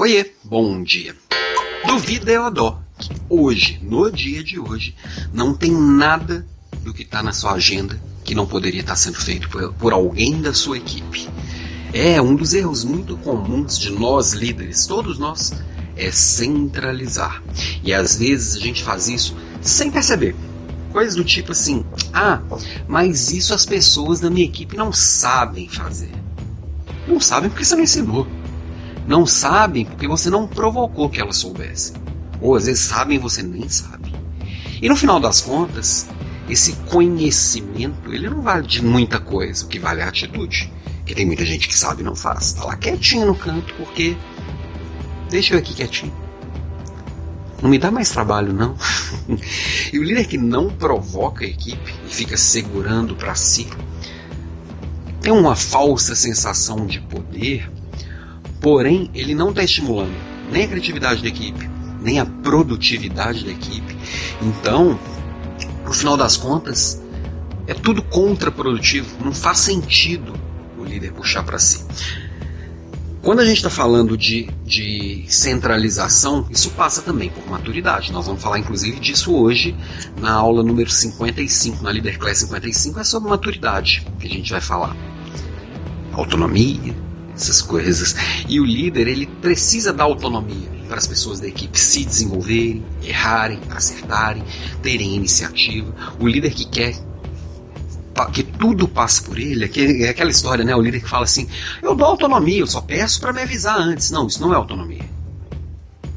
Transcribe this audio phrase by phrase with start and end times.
[0.00, 1.14] Oiê, bom dia.
[1.86, 4.94] Duvida é dó que hoje, no dia de hoje,
[5.30, 6.46] não tem nada
[6.82, 9.92] do que está na sua agenda que não poderia estar tá sendo feito por, por
[9.92, 11.28] alguém da sua equipe.
[11.92, 15.52] É um dos erros muito comuns de nós líderes, todos nós,
[15.94, 17.42] é centralizar.
[17.84, 20.34] E às vezes a gente faz isso sem perceber.
[20.92, 22.40] Coisas do tipo assim: ah,
[22.88, 26.10] mas isso as pessoas da minha equipe não sabem fazer.
[27.06, 28.39] Não sabem porque você não ensinou.
[29.10, 31.96] Não sabem porque você não provocou que elas soubessem.
[32.40, 34.14] Ou às vezes sabem e você nem sabe.
[34.80, 36.06] E no final das contas,
[36.48, 39.64] esse conhecimento ele não vale de muita coisa.
[39.64, 40.72] O que vale é a atitude.
[41.04, 42.46] Que tem muita gente que sabe e não faz.
[42.46, 44.16] Está lá quietinho no canto porque.
[45.28, 46.14] Deixa eu aqui quietinho.
[47.60, 48.76] Não me dá mais trabalho, não.
[49.92, 53.66] e o líder que não provoca a equipe e fica segurando para si
[55.20, 57.68] tem uma falsa sensação de poder
[58.60, 60.14] Porém, ele não está estimulando
[60.50, 63.96] nem a criatividade da equipe, nem a produtividade da equipe.
[64.42, 64.98] Então,
[65.84, 67.00] no final das contas,
[67.66, 69.24] é tudo contraprodutivo.
[69.24, 70.34] Não faz sentido
[70.78, 71.84] o líder puxar para si.
[73.22, 78.12] Quando a gente está falando de, de centralização, isso passa também por maturidade.
[78.12, 79.76] Nós vamos falar inclusive disso hoje
[80.18, 84.60] na aula número 55, na Leader Class 55, é sobre maturidade que a gente vai
[84.60, 84.96] falar.
[86.12, 86.96] Autonomia,
[87.40, 88.14] essas coisas.
[88.48, 93.60] E o líder, ele precisa dar autonomia para as pessoas da equipe se desenvolverem, errarem,
[93.70, 94.44] acertarem,
[94.82, 95.94] terem iniciativa.
[96.18, 96.94] O líder que quer
[98.34, 99.64] que tudo passe por ele,
[100.04, 100.76] é aquela história, né?
[100.76, 101.48] O líder que fala assim:
[101.82, 104.10] eu dou autonomia, eu só peço para me avisar antes.
[104.10, 105.08] Não, isso não é autonomia.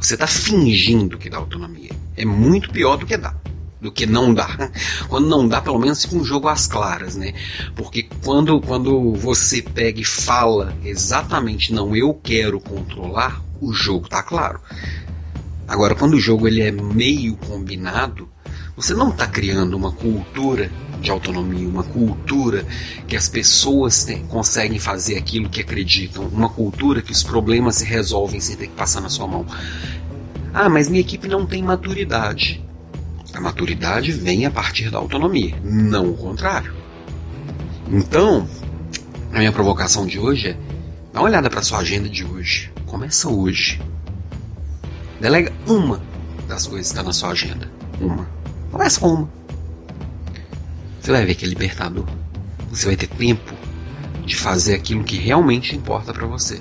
[0.00, 1.90] Você está fingindo que dá autonomia.
[2.16, 3.34] É muito pior do que dá
[3.80, 4.70] do que não dá.
[5.08, 7.32] Quando não dá, pelo menos fica um jogo às claras, né?
[7.74, 14.22] Porque quando, quando você pega e fala exatamente não, eu quero controlar, o jogo tá
[14.22, 14.60] claro.
[15.66, 18.28] Agora, quando o jogo ele é meio combinado,
[18.76, 20.70] você não está criando uma cultura
[21.00, 22.66] de autonomia, uma cultura
[23.06, 28.40] que as pessoas conseguem fazer aquilo que acreditam, uma cultura que os problemas se resolvem
[28.40, 29.46] sem ter que passar na sua mão.
[30.52, 32.62] Ah, mas minha equipe não tem maturidade.
[33.40, 36.74] A maturidade vem a partir da autonomia, não o contrário.
[37.88, 38.46] Então,
[39.32, 40.56] a minha provocação de hoje é:
[41.10, 42.70] dá uma olhada para sua agenda de hoje.
[42.84, 43.80] Começa hoje.
[45.18, 46.02] Delega uma
[46.46, 47.66] das coisas que está na sua agenda.
[47.98, 48.28] Uma.
[48.70, 49.30] Começa com uma.
[51.00, 52.04] Você vai ver que é libertador.
[52.70, 53.54] Você vai ter tempo
[54.26, 56.60] de fazer aquilo que realmente importa para você.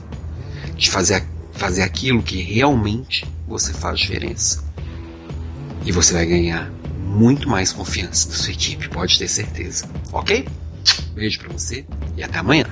[0.77, 4.68] De fazer, fazer aquilo que realmente você faz diferença.
[5.85, 6.69] E você vai ganhar
[7.03, 9.89] muito mais confiança da sua equipe, pode ter certeza.
[10.11, 10.47] Ok?
[11.13, 11.85] Beijo para você
[12.15, 12.65] e até amanhã.